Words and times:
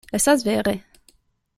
Estas 0.11 0.43
vere. 0.43 0.83